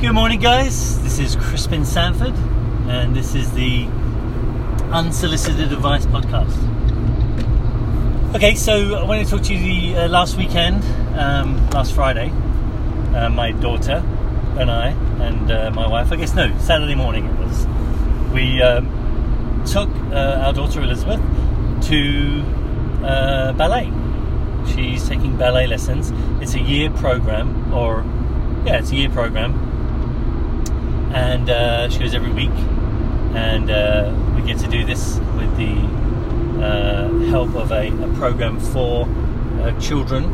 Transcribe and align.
Good 0.00 0.12
morning, 0.12 0.38
guys. 0.38 1.02
This 1.02 1.18
is 1.18 1.34
Crispin 1.34 1.84
Sanford, 1.84 2.32
and 2.86 3.16
this 3.16 3.34
is 3.34 3.50
the 3.50 3.86
Unsolicited 4.92 5.72
Advice 5.72 6.06
Podcast. 6.06 6.54
Okay, 8.36 8.54
so 8.54 8.94
I 8.94 9.02
wanted 9.02 9.24
to 9.24 9.30
talk 9.32 9.42
to 9.46 9.54
you 9.54 9.58
the 9.58 10.04
uh, 10.04 10.08
last 10.08 10.36
weekend, 10.36 10.84
um, 11.18 11.68
last 11.70 11.94
Friday. 11.94 12.30
Uh, 13.12 13.28
my 13.30 13.50
daughter 13.50 14.04
and 14.56 14.70
I, 14.70 14.90
and 15.20 15.50
uh, 15.50 15.72
my 15.72 15.88
wife, 15.88 16.12
I 16.12 16.16
guess, 16.16 16.32
no, 16.32 16.56
Saturday 16.60 16.94
morning 16.94 17.26
it 17.26 17.36
was. 17.36 17.66
We 18.32 18.62
um, 18.62 19.64
took 19.66 19.88
uh, 20.12 20.44
our 20.44 20.52
daughter 20.52 20.80
Elizabeth 20.80 21.20
to 21.88 22.44
uh, 23.02 23.52
ballet. 23.54 23.90
She's 24.72 25.08
taking 25.08 25.36
ballet 25.36 25.66
lessons. 25.66 26.12
It's 26.40 26.54
a 26.54 26.60
year 26.60 26.88
program, 26.88 27.74
or 27.74 28.04
yeah, 28.64 28.78
it's 28.78 28.92
a 28.92 28.94
year 28.94 29.10
program 29.10 29.67
and 31.12 31.48
uh, 31.48 31.88
she 31.88 31.98
goes 32.00 32.14
every 32.14 32.32
week, 32.32 32.50
and 33.34 33.70
uh, 33.70 34.12
we 34.36 34.42
get 34.42 34.58
to 34.58 34.68
do 34.68 34.84
this 34.84 35.18
with 35.36 35.56
the 35.56 36.64
uh, 36.64 37.08
help 37.30 37.54
of 37.54 37.70
a, 37.72 37.88
a 37.88 38.14
program 38.14 38.58
for 38.60 39.08
uh, 39.60 39.78
children 39.80 40.24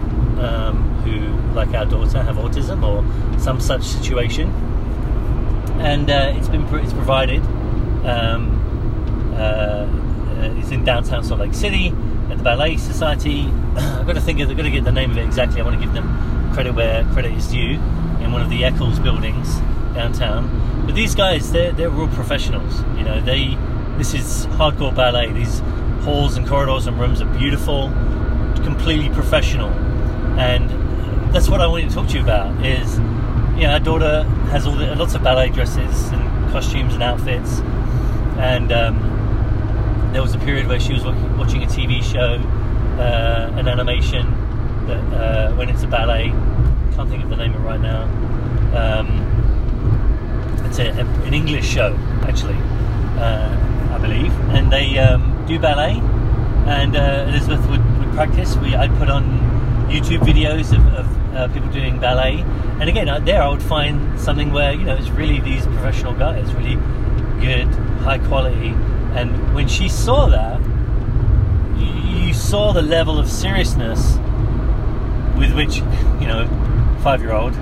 um, 0.41 0.77
who, 1.03 1.55
like 1.55 1.69
our 1.75 1.87
daughter, 1.87 2.23
have 2.23 2.37
autism 2.37 2.83
or 2.83 3.39
some 3.39 3.61
such 3.61 3.83
situation, 3.83 4.49
and 5.81 6.11
uh, 6.11 6.33
it's 6.37 6.49
been 6.49 6.63
it's 6.77 6.93
provided. 6.93 7.43
Um, 8.05 8.61
uh, 9.37 9.89
it's 10.59 10.71
in 10.71 10.85
downtown 10.85 11.25
Salt 11.25 11.41
Lake 11.41 11.55
City 11.55 11.89
at 12.31 12.39
the 12.39 12.45
Ballet 12.45 12.77
Society. 12.77 13.43
I've 13.77 14.07
got 14.07 14.15
to 14.15 14.21
think 14.21 14.41
of, 14.41 14.51
I've 14.51 14.57
got 14.57 14.65
to 14.65 14.71
get 14.71 14.85
the 14.85 14.93
name 14.93 15.11
of 15.11 15.19
it 15.19 15.25
exactly. 15.25 15.61
I 15.61 15.65
want 15.65 15.77
to 15.79 15.85
give 15.85 15.95
them 15.95 16.53
credit 16.53 16.75
where 16.75 17.05
credit 17.13 17.33
is 17.33 17.49
due 17.49 17.75
in 18.21 18.33
one 18.33 18.43
of 18.43 18.51
the 18.51 18.65
Eccles 18.65 18.99
buildings 18.99 19.61
downtown. 19.95 20.85
But 20.87 20.95
these 20.95 21.15
guys, 21.15 21.51
they're, 21.53 21.73
they're 21.73 21.91
real 21.91 22.09
professionals. 22.09 22.81
You 22.99 23.05
know, 23.05 23.21
they 23.21 23.57
this 23.97 24.13
is 24.13 24.47
hardcore 24.59 24.95
ballet. 24.95 25.33
These 25.33 25.61
halls 26.05 26.37
and 26.37 26.47
corridors 26.47 26.87
and 26.87 26.99
rooms 26.99 27.23
are 27.23 27.39
beautiful, 27.39 27.89
completely 28.57 29.09
professional, 29.11 29.71
and 30.39 30.69
that's 31.33 31.49
what 31.49 31.61
I 31.61 31.67
wanted 31.67 31.91
to 31.91 31.95
talk 31.95 32.09
to 32.09 32.19
you 32.19 32.23
about. 32.23 32.65
Is 32.65 32.99
you 33.57 33.63
know, 33.63 33.71
our 33.73 33.81
daughter 33.81 34.25
has 34.51 34.67
all 34.67 34.75
the, 34.75 34.95
lots 34.97 35.15
of 35.15 35.23
ballet 35.23 35.51
dresses 35.51 36.11
and 36.11 36.51
costumes 36.51 36.95
and 36.95 37.03
outfits, 37.03 37.61
and 38.39 38.73
um, 38.73 40.11
there 40.13 40.23
was 40.23 40.35
a 40.35 40.39
period 40.39 40.67
where 40.67 40.81
she 40.81 40.93
was 40.93 41.05
watching 41.05 41.63
a 41.63 41.67
TV 41.67 42.03
show, 42.03 42.35
uh, 43.01 43.53
an 43.57 43.69
animation 43.69 44.27
that 44.87 45.03
uh, 45.15 45.61
it's 45.69 45.83
a 45.83 45.89
ballet. 45.89 46.29
Can't 46.95 47.09
think 47.09 47.25
of 47.25 47.31
the 47.31 47.37
name 47.37 47.55
of 47.55 47.61
it 47.61 47.65
right 47.65 47.81
now. 47.81 48.05
Um, 48.75 49.24
it's 50.75 50.81
a, 50.81 51.01
a, 51.01 51.05
an 51.25 51.35
English 51.35 51.69
show, 51.69 51.97
actually, 52.23 52.57
uh, 53.19 53.95
I 53.95 53.99
believe, 53.99 54.33
and 54.51 54.73
they 54.73 54.99
um, 54.99 55.45
do 55.47 55.59
ballet. 55.59 56.01
And 56.67 56.97
uh, 56.97 57.27
Elizabeth 57.29 57.65
would, 57.69 57.99
would, 57.99 58.13
practice. 58.15 58.57
We 58.57 58.75
I'd 58.75 58.97
put 58.97 59.09
on 59.09 59.25
YouTube 59.89 60.21
videos 60.21 60.73
of, 60.77 60.87
of 60.95 61.35
uh, 61.35 61.49
people 61.49 61.69
doing 61.71 62.01
ballet, 62.01 62.41
and 62.81 62.89
again 62.89 63.09
uh, 63.09 63.19
there 63.21 63.43
I 63.43 63.49
would 63.49 63.63
find 63.63 64.19
something 64.19 64.53
where 64.53 64.73
you 64.73 64.85
know 64.85 64.97
it's 64.97 65.11
really 65.11 65.41
these 65.41 65.65
professional 65.67 66.15
guys, 66.15 66.53
really 66.55 66.77
good, 67.41 67.67
high 68.03 68.19
quality. 68.19 68.69
And 69.15 69.55
when 69.55 69.69
she 69.69 69.89
saw 69.89 70.27
that, 70.27 70.61
you, 71.79 72.27
you 72.27 72.35
saw 72.35 72.73
the 72.73 72.83
level 72.83 73.19
of 73.19 73.29
seriousness 73.29 74.17
with 75.39 75.55
which 75.55 75.79
you 76.21 76.27
know 76.27 76.49
five 77.03 77.21
year 77.21 77.33
old 77.33 77.53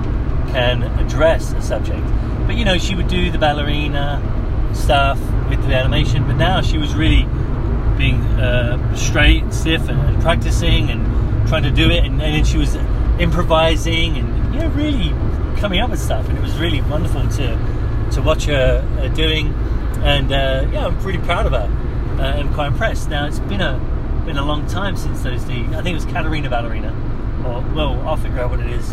can 0.53 0.83
address 0.83 1.53
a 1.53 1.61
subject. 1.63 2.07
But 2.53 2.59
you 2.59 2.67
know, 2.67 2.77
she 2.77 2.95
would 2.95 3.09
do 3.09 3.31
the 3.31 3.39
ballerina 3.39 4.21
stuff 4.75 5.19
with 5.49 5.67
the 5.67 5.75
animation, 5.75 6.27
but 6.27 6.35
now 6.35 6.61
she 6.61 6.77
was 6.77 6.95
really 6.95 7.23
being 7.97 8.21
uh, 8.39 8.95
straight 8.95 9.43
and 9.43 9.55
stiff 9.55 9.89
and, 9.89 9.99
and, 9.99 10.21
practicing 10.21 10.91
and 10.91 11.49
trying 11.49 11.63
to 11.63 11.71
do 11.71 11.91
it, 11.91 12.05
and, 12.05 12.21
and, 12.21 12.35
then 12.35 12.45
she 12.45 12.59
was 12.59 12.77
improvising 13.19 14.19
and 14.19 14.55
you 14.55 14.61
know, 14.61 14.69
really 14.69 15.09
coming 15.63 15.81
up 15.81 15.89
with 15.89 15.99
stuff, 15.99 16.29
and 16.29 16.37
it 16.37 16.43
was 16.43 16.55
really 16.59 16.83
wonderful 16.83 17.27
to 17.27 18.11
to 18.13 18.21
watch 18.21 18.45
her 18.45 18.87
uh, 19.01 19.09
doing. 19.15 19.47
And 20.03 20.31
uh, 20.31 20.69
yeah, 20.71 20.89
I'm 20.89 21.01
pretty 21.01 21.21
proud 21.21 21.47
of 21.47 21.53
her 21.53 22.21
uh, 22.21 22.37
and 22.37 22.53
quite 22.53 22.67
impressed. 22.67 23.09
Now 23.09 23.27
it's 23.27 23.39
been 23.39 23.63
a 23.63 23.79
been 24.27 24.37
a 24.37 24.45
long 24.45 24.67
time 24.67 24.99
since 24.99 25.23
those. 25.23 25.43
The 25.47 25.55
I 25.55 25.81
think 25.81 25.95
it 25.97 26.05
was 26.05 26.05
Caterina 26.05 26.51
Ballerina, 26.51 26.91
or 27.47 27.65
well, 27.75 27.99
I'll 28.07 28.19
figure 28.19 28.41
out 28.41 28.51
what 28.51 28.61
it 28.61 28.69
is. 28.69 28.93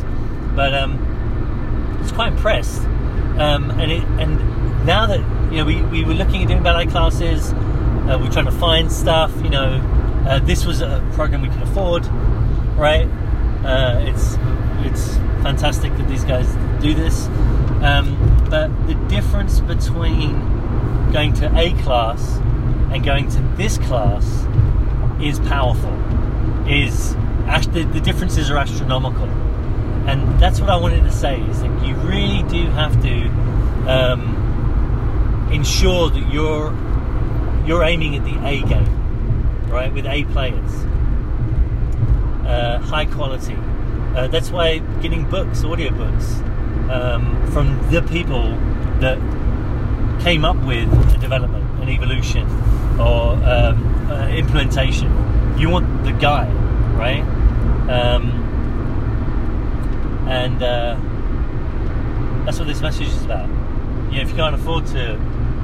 But 0.55 0.73
um, 0.73 1.97
I 1.97 2.01
was 2.01 2.13
quite 2.13 2.31
impressed 2.31 2.83
um, 3.39 3.71
and 3.71 3.91
it, 3.91 4.03
and 4.19 4.85
now 4.85 5.05
that 5.05 5.19
you 5.51 5.57
know 5.57 5.65
we, 5.65 5.81
we 5.83 6.03
were 6.03 6.13
looking 6.13 6.41
at 6.41 6.49
doing 6.49 6.61
ballet 6.61 6.85
classes, 6.85 7.53
uh, 7.53 8.17
we 8.19 8.27
are 8.27 8.31
trying 8.31 8.45
to 8.45 8.51
find 8.51 8.91
stuff. 8.91 9.33
You 9.41 9.49
know, 9.49 10.25
uh, 10.27 10.39
this 10.39 10.65
was 10.65 10.81
a 10.81 11.07
program 11.13 11.41
we 11.41 11.49
could 11.49 11.61
afford, 11.61 12.05
right? 12.75 13.07
Uh, 13.63 13.99
it's 14.01 14.35
it's 14.85 15.15
fantastic 15.41 15.95
that 15.97 16.07
these 16.09 16.23
guys 16.25 16.47
do 16.81 16.93
this. 16.93 17.27
Um, 17.81 18.17
but 18.49 18.67
the 18.87 18.95
difference 19.07 19.61
between 19.61 20.33
going 21.13 21.33
to 21.35 21.57
a 21.57 21.71
class 21.83 22.37
and 22.91 23.03
going 23.03 23.29
to 23.29 23.41
this 23.55 23.77
class 23.77 24.25
is 25.21 25.39
powerful. 25.39 25.93
Is 26.67 27.15
the, 27.71 27.89
the 27.91 28.01
differences 28.01 28.51
are 28.51 28.57
astronomical 28.57 29.27
and 30.09 30.39
that's 30.39 30.59
what 30.59 30.71
I 30.71 30.75
wanted 30.75 31.03
to 31.03 31.11
say 31.11 31.39
is 31.39 31.61
that 31.61 31.85
you 31.85 31.93
really 31.97 32.41
do 32.49 32.65
have 32.71 32.99
to 33.03 33.27
um, 33.87 35.49
ensure 35.51 36.09
that 36.09 36.33
you're 36.33 36.75
you're 37.67 37.83
aiming 37.83 38.15
at 38.15 38.23
the 38.23 38.35
A 38.47 38.61
game, 38.63 39.69
right, 39.69 39.93
with 39.93 40.07
A 40.07 40.23
players, 40.25 40.73
uh, 42.47 42.79
high 42.79 43.05
quality. 43.05 43.55
Uh, 44.15 44.27
that's 44.27 44.49
why 44.49 44.79
getting 45.03 45.29
books, 45.29 45.61
audiobooks, 45.61 46.41
um, 46.89 47.51
from 47.51 47.77
the 47.91 48.01
people 48.01 48.49
that 49.01 49.19
came 50.23 50.43
up 50.43 50.57
with 50.65 50.91
a 51.13 51.17
development, 51.19 51.65
an 51.83 51.89
evolution, 51.89 52.49
or 52.99 53.33
um, 53.45 54.09
uh, 54.09 54.27
implementation. 54.29 55.11
You 55.59 55.69
want 55.69 56.03
the 56.03 56.13
guy, 56.13 56.49
right? 56.97 57.21
Um, 57.87 58.49
and 60.29 60.61
uh, 60.61 60.95
that's 62.45 62.59
what 62.59 62.67
this 62.67 62.81
message 62.81 63.07
is 63.07 63.25
about. 63.25 63.49
You 64.11 64.17
know, 64.17 64.21
if 64.21 64.29
you 64.29 64.35
can't 64.35 64.53
afford 64.53 64.85
to, 64.87 65.13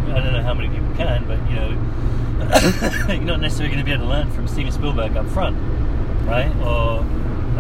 I 0.10 0.20
don't 0.20 0.34
know 0.34 0.42
how 0.42 0.56
many 0.56 0.70
people 0.70 0.92
can, 0.96 1.28
but 1.28 1.38
you 1.50 1.56
know, 1.56 3.08
you're 3.14 3.24
not 3.24 3.42
necessarily 3.42 3.74
going 3.74 3.80
to 3.80 3.86
be 3.86 3.92
able 3.92 4.06
to 4.06 4.10
learn 4.10 4.32
from 4.32 4.48
Steven 4.48 4.72
Spielberg 4.72 5.16
up 5.16 5.28
front, 5.30 5.56
right? 6.26 6.54
Or 6.58 7.00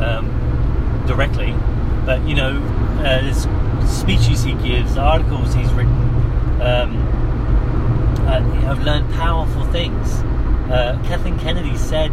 um, 0.03 1.03
directly, 1.07 1.53
but 2.05 2.27
you 2.27 2.33
know, 2.33 2.57
uh, 2.99 3.21
there's 3.21 3.47
speeches 3.87 4.43
he 4.43 4.53
gives, 4.55 4.97
articles 4.97 5.53
he's 5.53 5.71
written. 5.73 5.93
Um, 6.61 6.97
uh, 8.27 8.71
I've 8.71 8.83
learned 8.83 9.13
powerful 9.13 9.63
things. 9.65 10.11
Uh, 10.71 10.99
Kathleen 11.05 11.37
Kennedy 11.37 11.77
said 11.77 12.11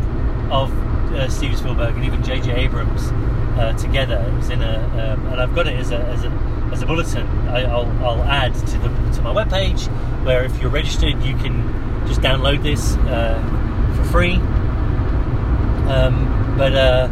of 0.51 0.71
uh, 1.15 1.29
Steven 1.29 1.57
Spielberg 1.57 1.95
and 1.95 2.05
even 2.05 2.23
J.J. 2.23 2.53
Abrams 2.53 3.11
uh, 3.59 3.73
together. 3.79 4.17
It 4.17 4.35
was 4.35 4.51
in 4.51 4.63
a, 4.63 4.79
um, 5.15 5.27
and 5.27 5.41
I've 5.41 5.55
got 5.55 5.67
it 5.67 5.77
as 5.77 5.91
a 5.91 5.99
as 5.99 6.25
a, 6.25 6.31
as 6.73 6.83
a 6.83 6.87
bulletin. 6.87 7.27
I, 7.49 7.65
will 7.65 7.91
I'll 8.05 8.23
add 8.23 8.55
to 8.55 8.79
the 8.79 8.89
to 8.89 9.23
my 9.23 9.33
webpage 9.33 9.89
where 10.25 10.45
if 10.45 10.61
you're 10.61 10.71
registered, 10.71 11.23
you 11.23 11.37
can 11.37 12.07
just 12.07 12.21
download 12.21 12.63
this 12.63 12.97
uh, 12.97 13.39
for 13.97 14.05
free. 14.05 14.35
Um, 15.89 16.55
but 16.57 16.75
uh, 16.75 17.09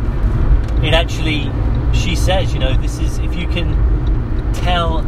it 0.82 0.94
actually, 0.94 1.50
she 1.92 2.16
says, 2.16 2.52
you 2.54 2.60
know, 2.60 2.76
this 2.76 2.98
is 2.98 3.18
if 3.18 3.34
you 3.34 3.46
can 3.48 3.74
tell, 4.54 5.00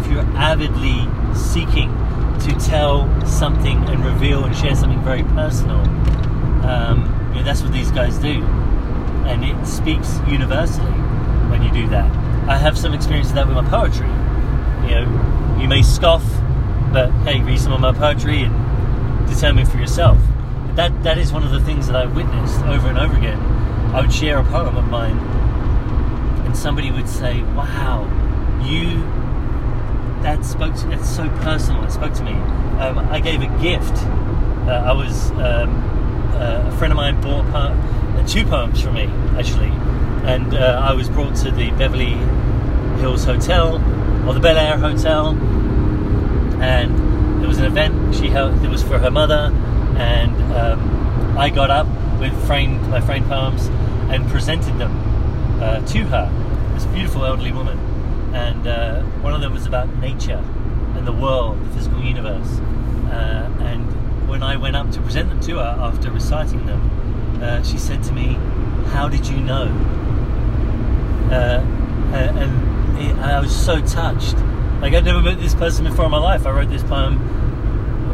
if 0.00 0.10
you're 0.10 0.26
avidly 0.36 1.08
seeking 1.34 1.88
to 2.40 2.52
tell 2.58 3.08
something 3.24 3.78
and 3.88 4.04
reveal 4.04 4.44
and 4.44 4.54
share 4.56 4.74
something 4.74 5.00
very 5.02 5.22
personal. 5.22 5.80
Um, 6.66 7.21
that's 7.40 7.62
what 7.62 7.72
these 7.72 7.90
guys 7.90 8.18
do 8.18 8.44
and 9.26 9.44
it 9.44 9.66
speaks 9.66 10.18
universally 10.28 10.90
when 11.50 11.62
you 11.62 11.70
do 11.70 11.88
that. 11.88 12.10
I 12.48 12.56
have 12.56 12.76
some 12.76 12.92
experience 12.92 13.28
of 13.28 13.36
that 13.36 13.46
with 13.46 13.56
my 13.56 13.68
poetry. 13.68 14.08
You 14.88 14.96
know, 14.96 15.58
you 15.60 15.68
may 15.68 15.82
scoff, 15.82 16.24
but 16.92 17.10
hey, 17.24 17.40
read 17.40 17.58
some 17.58 17.72
of 17.72 17.80
my 17.80 17.92
poetry 17.92 18.42
and 18.42 19.28
determine 19.28 19.66
for 19.66 19.78
yourself. 19.78 20.18
But 20.66 20.76
that 20.76 21.02
that 21.04 21.18
is 21.18 21.32
one 21.32 21.44
of 21.44 21.50
the 21.50 21.60
things 21.60 21.86
that 21.86 21.96
I've 21.96 22.16
witnessed 22.16 22.60
over 22.62 22.88
and 22.88 22.98
over 22.98 23.16
again. 23.16 23.38
I 23.94 24.00
would 24.00 24.12
share 24.12 24.38
a 24.38 24.44
poem 24.44 24.76
of 24.76 24.88
mine, 24.88 25.18
and 26.46 26.56
somebody 26.56 26.90
would 26.90 27.08
say, 27.08 27.42
"Wow, 27.54 28.08
you." 28.64 29.02
That 30.22 30.44
spoke 30.44 30.76
to 30.76 30.86
That's 30.86 31.08
so 31.08 31.28
personal. 31.40 31.82
It 31.82 31.90
spoke 31.90 32.14
to 32.14 32.22
me. 32.22 32.32
Um, 32.78 32.98
I 33.10 33.18
gave 33.18 33.42
a 33.42 33.48
gift. 33.60 33.96
Uh, 34.68 34.84
I 34.86 34.92
was 34.92 35.32
um, 35.32 35.91
uh, 36.34 36.70
a 36.72 36.76
friend 36.78 36.92
of 36.92 36.96
mine 36.96 37.20
bought 37.20 37.44
uh, 37.54 38.26
two 38.26 38.44
poems 38.44 38.80
from 38.80 38.94
me 38.94 39.04
actually, 39.38 39.72
and 40.24 40.54
uh, 40.54 40.80
I 40.82 40.92
was 40.92 41.08
brought 41.08 41.36
to 41.36 41.50
the 41.50 41.70
Beverly 41.72 42.14
Hills 43.00 43.24
Hotel 43.24 43.76
or 44.26 44.34
the 44.34 44.40
Bel 44.40 44.56
Air 44.56 44.76
Hotel, 44.78 45.28
and 46.60 47.40
there 47.40 47.48
was 47.48 47.58
an 47.58 47.64
event 47.64 48.14
she 48.14 48.28
held. 48.28 48.62
It 48.64 48.68
was 48.68 48.82
for 48.82 48.98
her 48.98 49.10
mother, 49.10 49.52
and 49.96 50.34
um, 50.54 51.38
I 51.38 51.50
got 51.50 51.70
up 51.70 51.86
with 52.20 52.32
framed 52.46 52.88
my 52.88 53.00
framed 53.00 53.26
poems 53.26 53.66
and 54.10 54.28
presented 54.30 54.78
them 54.78 54.92
uh, 55.60 55.80
to 55.86 56.04
her. 56.04 56.74
This 56.74 56.86
beautiful 56.86 57.24
elderly 57.24 57.52
woman, 57.52 57.78
and 58.34 58.66
uh, 58.66 59.02
one 59.22 59.34
of 59.34 59.40
them 59.40 59.52
was 59.52 59.66
about 59.66 59.88
nature 59.98 60.42
and 60.94 61.06
the 61.06 61.12
world, 61.12 61.60
the 61.64 61.70
physical 61.74 62.00
universe. 62.02 62.60
And 63.12 63.86
when 64.32 64.42
I 64.42 64.56
went 64.56 64.74
up 64.74 64.90
to 64.92 65.00
present 65.02 65.28
them 65.28 65.40
to 65.40 65.56
her 65.56 65.76
after 65.78 66.10
reciting 66.10 66.64
them, 66.64 67.42
uh, 67.42 67.62
she 67.62 67.76
said 67.76 68.02
to 68.04 68.12
me, 68.12 68.38
"How 68.86 69.06
did 69.06 69.26
you 69.26 69.36
know?" 69.36 69.66
Uh, 71.30 71.60
and 72.14 72.98
it, 72.98 73.14
I 73.18 73.38
was 73.40 73.54
so 73.54 73.82
touched. 73.82 74.36
Like 74.80 74.94
I'd 74.94 75.04
never 75.04 75.20
met 75.20 75.38
this 75.38 75.54
person 75.54 75.84
before 75.84 76.06
in 76.06 76.10
my 76.10 76.18
life. 76.18 76.46
I 76.46 76.50
wrote 76.50 76.70
this 76.70 76.82
poem 76.82 77.18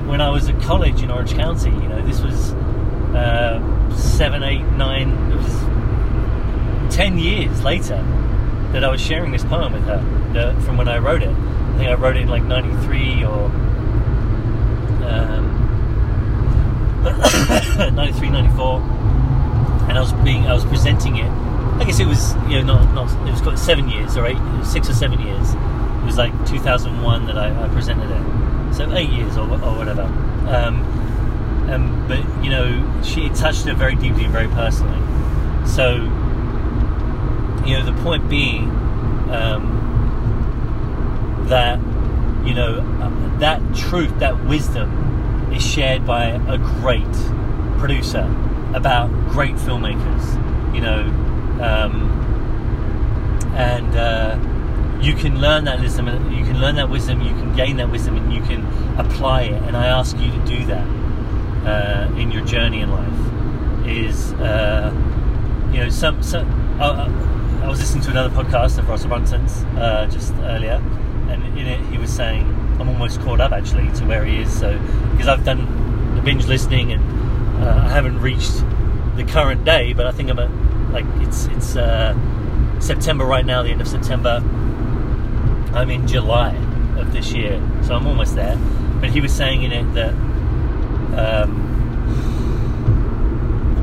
when 0.08 0.20
I 0.20 0.28
was 0.30 0.48
at 0.48 0.60
college 0.60 1.02
in 1.02 1.10
Orange 1.12 1.34
County. 1.34 1.70
You 1.70 1.88
know, 1.88 2.04
this 2.04 2.20
was 2.20 2.52
uh, 3.14 3.96
seven, 3.96 4.42
eight, 4.42 4.64
nine. 4.76 5.10
It 5.30 5.36
was 5.36 6.96
ten 6.96 7.16
years 7.16 7.62
later 7.62 8.02
that 8.72 8.82
I 8.82 8.90
was 8.90 9.00
sharing 9.00 9.30
this 9.30 9.44
poem 9.44 9.72
with 9.72 9.84
her 9.84 10.02
the, 10.32 10.60
from 10.62 10.76
when 10.78 10.88
I 10.88 10.98
wrote 10.98 11.22
it. 11.22 11.30
I 11.30 11.78
think 11.78 11.90
I 11.90 11.94
wrote 11.94 12.16
it 12.16 12.22
in 12.22 12.28
like 12.28 12.42
'93 12.42 13.24
or 13.24 13.44
um, 15.06 15.37
93, 17.92 18.30
94, 18.30 18.80
and 19.88 19.98
I 19.98 20.00
was 20.00 20.12
being 20.24 20.46
I 20.46 20.54
was 20.54 20.64
presenting 20.64 21.16
it. 21.16 21.30
I 21.30 21.84
guess 21.84 22.00
it 22.00 22.06
was 22.06 22.34
you 22.48 22.62
know 22.62 22.74
not 22.74 22.94
not 22.94 23.28
it 23.28 23.30
was 23.30 23.40
got 23.40 23.58
seven 23.58 23.88
years 23.88 24.16
or 24.16 24.26
eight, 24.26 24.38
six 24.64 24.88
or 24.88 24.94
seven 24.94 25.20
years. 25.20 25.54
It 25.54 26.04
was 26.04 26.16
like 26.16 26.32
2001 26.46 27.26
that 27.26 27.38
I, 27.38 27.64
I 27.64 27.68
presented 27.68 28.10
it, 28.10 28.74
so 28.74 28.90
eight 28.94 29.10
years 29.10 29.36
or, 29.36 29.42
or 29.42 29.76
whatever. 29.76 30.02
Um, 30.48 30.82
um, 31.70 32.08
but 32.08 32.18
you 32.42 32.50
know, 32.50 33.02
she 33.02 33.26
it 33.26 33.34
touched 33.34 33.64
her 33.66 33.74
very 33.74 33.94
deeply 33.94 34.24
and 34.24 34.32
very 34.32 34.48
personally. 34.48 34.98
So 35.66 35.96
you 37.66 37.74
know, 37.76 37.84
the 37.84 38.02
point 38.02 38.28
being 38.30 38.70
um, 39.30 39.76
that 41.48 41.78
you 42.46 42.54
know 42.54 42.80
uh, 43.00 43.38
that 43.38 43.60
truth, 43.76 44.18
that 44.20 44.44
wisdom, 44.46 44.90
is 45.58 45.66
shared 45.66 46.06
by 46.06 46.26
a 46.26 46.58
great 46.58 47.12
producer 47.78 48.24
about 48.74 49.10
great 49.28 49.56
filmmakers. 49.56 50.24
You 50.74 50.80
know, 50.80 51.00
um, 51.60 52.10
and 53.54 53.96
uh, 53.96 55.00
you 55.02 55.14
can 55.14 55.40
learn 55.40 55.64
that 55.64 55.80
wisdom. 55.80 56.06
You 56.32 56.44
can 56.44 56.60
learn 56.60 56.76
that 56.76 56.88
wisdom. 56.88 57.20
You 57.20 57.30
can 57.30 57.54
gain 57.54 57.76
that 57.78 57.90
wisdom, 57.90 58.16
and 58.16 58.32
you 58.32 58.40
can 58.42 58.64
apply 58.98 59.42
it. 59.42 59.62
And 59.64 59.76
I 59.76 59.86
ask 59.86 60.16
you 60.18 60.30
to 60.30 60.44
do 60.44 60.64
that 60.66 60.86
uh, 61.66 62.14
in 62.16 62.30
your 62.30 62.44
journey 62.44 62.80
in 62.80 62.90
life. 62.90 63.86
Is 63.86 64.32
uh, 64.34 64.92
you 65.72 65.78
know 65.78 65.88
some 65.88 66.22
some. 66.22 66.48
Uh, 66.80 67.08
I 67.62 67.68
was 67.68 67.80
listening 67.80 68.04
to 68.04 68.10
another 68.10 68.30
podcast 68.30 68.78
of 68.78 68.88
Russell 68.88 69.08
Brunson's 69.08 69.64
uh, 69.76 70.06
just 70.10 70.32
earlier, 70.34 70.80
and 71.28 71.42
in 71.58 71.66
it 71.66 71.80
he 71.90 71.98
was 71.98 72.12
saying 72.12 72.46
I'm 72.80 72.88
almost 72.88 73.20
caught 73.20 73.40
up 73.40 73.52
actually 73.52 73.90
to 73.98 74.04
where 74.04 74.24
he 74.24 74.40
is. 74.40 74.58
So 74.58 74.78
because 75.12 75.28
I've 75.28 75.44
done 75.44 76.14
the 76.14 76.22
binge 76.22 76.46
listening 76.46 76.92
and 76.92 77.64
uh, 77.64 77.82
I 77.86 77.88
haven't 77.88 78.20
reached 78.20 78.62
the 79.16 79.24
current 79.24 79.64
day, 79.64 79.92
but 79.92 80.06
I 80.06 80.12
think 80.12 80.30
I'm 80.30 80.38
at 80.38 80.50
like 80.92 81.04
it's 81.26 81.46
it's 81.46 81.76
uh, 81.76 82.14
September 82.80 83.24
right 83.24 83.44
now, 83.44 83.62
the 83.62 83.70
end 83.70 83.80
of 83.80 83.88
September. 83.88 84.42
I'm 85.74 85.90
in 85.90 86.06
July 86.06 86.54
of 86.96 87.12
this 87.12 87.32
year, 87.32 87.60
so 87.82 87.94
I'm 87.94 88.06
almost 88.06 88.34
there. 88.34 88.56
But 89.00 89.10
he 89.10 89.20
was 89.20 89.32
saying 89.32 89.62
in 89.62 89.72
it 89.72 89.94
that 89.94 90.14
um, 91.18 91.64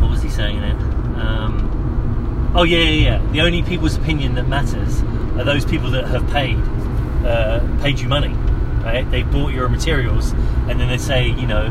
what 0.01 0.09
was 0.11 0.21
he 0.21 0.29
saying 0.29 0.57
in 0.57 0.63
it? 0.63 0.81
Um, 1.17 2.53
oh 2.55 2.63
yeah, 2.63 2.79
yeah, 2.79 3.19
yeah. 3.19 3.31
The 3.31 3.41
only 3.41 3.61
people's 3.63 3.95
opinion 3.95 4.35
that 4.35 4.47
matters 4.47 5.01
are 5.37 5.43
those 5.43 5.65
people 5.65 5.91
that 5.91 6.05
have 6.05 6.27
paid 6.31 6.57
uh, 7.25 7.59
paid 7.81 7.99
you 7.99 8.07
money, 8.07 8.35
right? 8.85 9.09
They 9.09 9.23
bought 9.23 9.51
your 9.51 9.67
materials, 9.67 10.31
and 10.69 10.79
then 10.79 10.87
they 10.87 10.99
say, 10.99 11.27
you 11.27 11.47
know, 11.47 11.65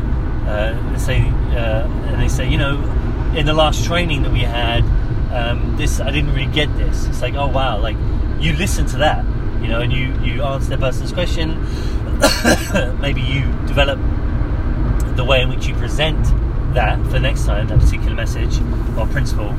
uh, 0.47 0.91
they 0.91 0.99
say, 0.99 1.21
uh, 1.21 1.87
and 1.87 2.21
they 2.21 2.27
say, 2.27 2.47
you 2.47 2.57
know, 2.57 2.75
in 3.35 3.45
the 3.45 3.53
last 3.53 3.85
training 3.85 4.23
that 4.23 4.31
we 4.31 4.41
had, 4.41 4.83
um, 5.31 5.75
this 5.77 5.99
I 5.99 6.11
didn't 6.11 6.33
really 6.33 6.51
get 6.51 6.75
this. 6.77 7.07
It's 7.07 7.21
like, 7.21 7.33
oh 7.33 7.47
wow, 7.47 7.79
like 7.79 7.97
you 8.39 8.53
listen 8.53 8.85
to 8.87 8.97
that, 8.97 9.25
you 9.61 9.67
know, 9.67 9.81
and 9.81 9.91
you 9.91 10.13
you 10.21 10.43
answer 10.43 10.69
that 10.69 10.79
person's 10.79 11.11
question. 11.11 11.61
Maybe 13.01 13.21
you 13.21 13.41
develop 13.65 13.99
the 15.15 15.25
way 15.25 15.41
in 15.41 15.49
which 15.49 15.65
you 15.65 15.75
present 15.75 16.23
that 16.73 17.03
for 17.07 17.19
next 17.19 17.45
time, 17.45 17.67
that 17.67 17.79
particular 17.79 18.13
message 18.13 18.59
or 18.97 19.07
principle, 19.07 19.49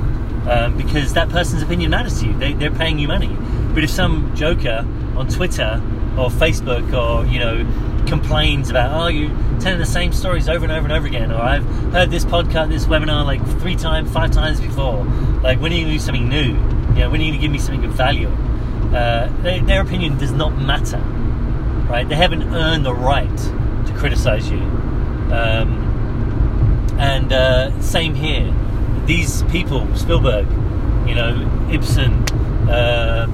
um, 0.48 0.76
because 0.76 1.14
that 1.14 1.28
person's 1.30 1.62
opinion 1.62 1.90
matters 1.90 2.20
to 2.20 2.26
you. 2.26 2.38
They, 2.38 2.52
they're 2.52 2.70
paying 2.70 2.98
you 2.98 3.08
money. 3.08 3.36
But 3.74 3.84
if 3.84 3.90
some 3.90 4.34
joker 4.34 4.86
on 5.16 5.28
Twitter 5.28 5.82
or 6.18 6.30
Facebook 6.30 6.92
or 6.92 7.26
you 7.26 7.38
know 7.38 8.04
complains 8.06 8.70
about 8.70 8.92
oh 8.92 9.08
you 9.08 9.28
telling 9.60 9.78
the 9.78 9.86
same 9.86 10.12
stories 10.12 10.48
over 10.48 10.64
and 10.64 10.72
over 10.72 10.84
and 10.84 10.92
over 10.92 11.06
again 11.06 11.32
or 11.32 11.40
I've 11.40 11.64
heard 11.92 12.10
this 12.10 12.24
podcast 12.24 12.68
this 12.68 12.86
webinar 12.86 13.24
like 13.24 13.44
three 13.60 13.76
times 13.76 14.10
five 14.10 14.30
times 14.30 14.60
before. 14.60 15.04
Like 15.42 15.60
when 15.60 15.72
are 15.72 15.76
you 15.76 15.82
going 15.82 15.92
to 15.92 15.98
do 15.98 15.98
something 15.98 16.28
new? 16.28 16.54
You 16.94 17.00
know 17.00 17.10
when 17.10 17.20
are 17.20 17.24
you 17.24 17.30
going 17.30 17.32
to 17.32 17.38
give 17.38 17.50
me 17.50 17.58
something 17.58 17.84
of 17.84 17.92
value? 17.92 18.28
Uh, 18.94 19.30
they, 19.42 19.60
their 19.60 19.82
opinion 19.82 20.16
does 20.18 20.32
not 20.32 20.56
matter 20.56 21.02
right? 21.88 22.08
They 22.08 22.16
haven't 22.16 22.42
earned 22.42 22.84
the 22.84 22.94
right 22.94 23.36
to 23.36 23.94
criticize 23.96 24.50
you. 24.50 24.58
Um, 24.58 25.84
and 26.98 27.32
uh, 27.32 27.80
same 27.80 28.14
here. 28.14 28.52
These 29.06 29.44
people 29.44 29.86
Spielberg 29.96 30.48
you 31.06 31.14
know 31.14 31.68
Ibsen 31.70 32.12
uh, 32.68 33.26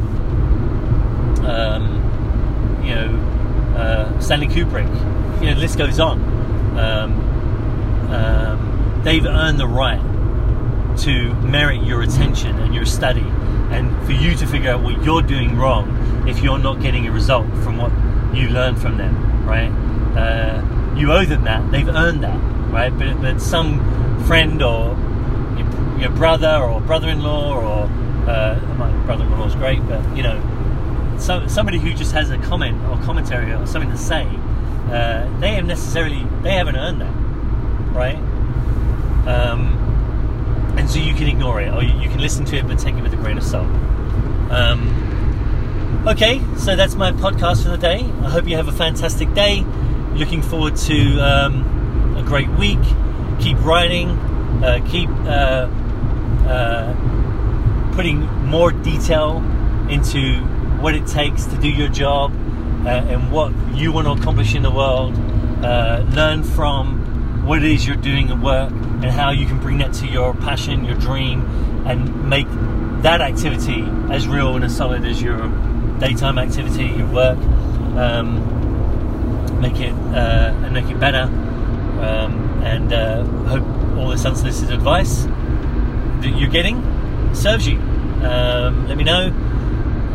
um, 1.46 2.01
you 2.84 2.94
know, 2.94 3.74
uh, 3.76 4.20
Stanley 4.20 4.48
Kubrick. 4.48 4.88
You 5.40 5.48
know, 5.48 5.54
the 5.54 5.60
list 5.60 5.78
goes 5.78 5.98
on. 5.98 6.20
Um, 6.78 8.12
um, 8.12 9.00
they've 9.04 9.24
earned 9.24 9.58
the 9.58 9.66
right 9.66 10.00
to 10.98 11.34
merit 11.36 11.82
your 11.82 12.02
attention 12.02 12.58
and 12.58 12.74
your 12.74 12.84
study, 12.84 13.24
and 13.70 14.06
for 14.06 14.12
you 14.12 14.34
to 14.36 14.46
figure 14.46 14.70
out 14.70 14.82
what 14.82 15.02
you're 15.02 15.22
doing 15.22 15.56
wrong 15.56 16.28
if 16.28 16.42
you're 16.42 16.58
not 16.58 16.80
getting 16.80 17.06
a 17.06 17.12
result 17.12 17.46
from 17.64 17.78
what 17.78 17.90
you 18.34 18.48
learn 18.48 18.76
from 18.76 18.96
them, 18.96 19.46
right? 19.46 19.70
Uh, 20.16 20.94
you 20.96 21.12
owe 21.12 21.24
them 21.24 21.44
that. 21.44 21.70
They've 21.70 21.88
earned 21.88 22.22
that, 22.22 22.38
right? 22.70 22.96
But, 22.96 23.20
but 23.20 23.40
some 23.40 23.80
friend 24.24 24.62
or 24.62 24.96
your, 25.56 25.98
your 25.98 26.10
brother 26.10 26.58
or 26.58 26.80
brother-in-law 26.80 27.54
or 27.56 27.88
uh, 28.28 28.60
my 28.78 28.90
brother-in-law 29.04 29.46
is 29.46 29.54
great, 29.54 29.86
but 29.88 30.16
you 30.16 30.22
know, 30.22 30.40
so, 31.22 31.46
somebody 31.46 31.78
who 31.78 31.94
just 31.94 32.12
has 32.12 32.30
a 32.30 32.38
comment 32.38 32.82
or 32.88 32.96
commentary 33.04 33.52
or 33.52 33.64
something 33.66 33.90
to 33.90 33.96
say, 33.96 34.26
uh, 34.90 35.28
they 35.38 35.54
have 35.54 35.64
necessarily 35.64 36.26
they 36.42 36.52
haven't 36.52 36.76
earned 36.76 37.00
that, 37.00 37.14
right? 37.94 38.16
Um, 39.26 39.78
and 40.76 40.90
so 40.90 40.98
you 40.98 41.14
can 41.14 41.28
ignore 41.28 41.60
it 41.60 41.72
or 41.72 41.82
you, 41.82 41.94
you, 42.00 42.08
can 42.08 42.20
listen 42.20 42.44
to 42.46 42.56
it 42.56 42.66
but 42.66 42.78
take 42.78 42.96
it 42.96 43.02
with 43.02 43.12
a 43.12 43.16
grain 43.16 43.38
of 43.38 43.44
salt. 43.44 43.68
Um, 44.50 46.04
okay, 46.08 46.40
so 46.56 46.74
that's 46.74 46.96
my 46.96 47.12
podcast 47.12 47.62
for 47.62 47.70
the 47.70 47.78
day. 47.78 48.00
I 48.00 48.30
hope 48.30 48.48
you 48.48 48.56
have 48.56 48.66
a 48.66 48.72
fantastic 48.72 49.32
day. 49.32 49.64
Looking 50.14 50.42
forward 50.42 50.74
to 50.76 51.20
um, 51.20 52.16
a 52.16 52.22
great 52.24 52.50
week. 52.50 52.82
Keep 53.38 53.64
writing. 53.64 54.10
Uh, 54.10 54.84
keep 54.90 55.08
uh, 55.08 55.68
uh, 56.48 57.92
putting 57.94 58.20
more 58.44 58.72
detail 58.72 59.38
into 59.88 60.44
what 60.82 60.94
it 60.96 61.06
takes 61.06 61.44
to 61.46 61.56
do 61.56 61.68
your 61.68 61.88
job 61.88 62.32
uh, 62.84 62.88
and 62.88 63.30
what 63.30 63.52
you 63.72 63.92
want 63.92 64.06
to 64.06 64.12
accomplish 64.12 64.54
in 64.54 64.62
the 64.62 64.70
world. 64.70 65.14
Uh, 65.64 66.04
learn 66.10 66.42
from 66.42 67.46
what 67.46 67.62
it 67.62 67.70
is 67.70 67.86
you're 67.86 67.94
doing 67.96 68.30
at 68.30 68.38
work 68.40 68.70
and 68.70 69.04
how 69.04 69.30
you 69.30 69.46
can 69.46 69.60
bring 69.60 69.78
that 69.78 69.94
to 69.94 70.08
your 70.08 70.34
passion, 70.34 70.84
your 70.84 70.96
dream, 70.96 71.42
and 71.86 72.28
make 72.28 72.48
that 73.02 73.20
activity 73.20 73.82
as 74.10 74.26
real 74.26 74.56
and 74.56 74.64
as 74.64 74.76
solid 74.76 75.04
as 75.04 75.22
your 75.22 75.48
daytime 75.98 76.36
activity, 76.36 76.86
your 76.86 77.06
work. 77.06 77.38
Um, 77.96 79.60
make 79.60 79.78
it 79.78 79.92
uh, 79.92 80.52
and 80.64 80.74
make 80.74 80.86
it 80.86 80.98
better. 80.98 81.22
Um, 82.02 82.62
and 82.64 82.92
uh, 82.92 83.22
hope 83.24 83.64
all 83.96 84.10
this 84.10 84.24
unsolicited 84.24 84.72
advice 84.72 85.24
that 85.24 86.34
you're 86.36 86.50
getting 86.50 86.82
serves 87.34 87.68
you. 87.68 87.78
Um, 88.24 88.88
let 88.88 88.96
me 88.96 89.04
know 89.04 89.30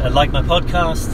uh, 0.03 0.09
like 0.11 0.31
my 0.31 0.41
podcast, 0.41 1.09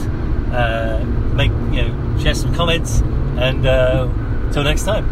uh, 0.52 1.04
make 1.34 1.50
you 1.74 1.88
know, 1.88 2.18
share 2.22 2.34
some 2.34 2.54
comments, 2.54 3.00
and 3.36 3.66
uh, 3.66 4.08
until 4.46 4.64
next 4.64 4.84
time. 4.84 5.04